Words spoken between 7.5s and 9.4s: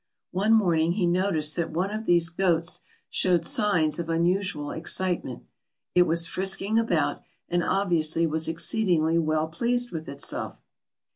obviously was exceedingly